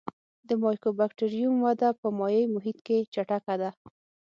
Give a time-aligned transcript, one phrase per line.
[0.47, 3.69] د مایکوبکټریوم وده په مایع محیط کې چټکه ده.